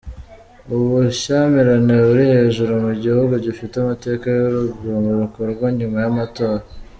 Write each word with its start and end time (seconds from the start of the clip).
Ubushyamirane 0.75 1.95
buri 2.05 2.23
hejuru 2.33 2.71
mu 2.85 2.91
gihugu 3.03 3.33
gifite 3.45 3.73
amateka 3.77 4.25
y’urugomo 4.37 5.09
rukorwa 5.19 5.65
nyuma 5.79 5.97
y’amatora. 6.03 6.63